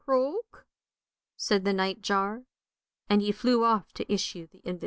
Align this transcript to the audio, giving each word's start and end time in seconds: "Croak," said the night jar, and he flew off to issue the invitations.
"Croak," 0.05 0.65
said 1.37 1.63
the 1.63 1.73
night 1.73 2.01
jar, 2.01 2.41
and 3.07 3.21
he 3.21 3.31
flew 3.31 3.63
off 3.63 3.93
to 3.93 4.11
issue 4.11 4.47
the 4.47 4.57
invitations. 4.61 4.79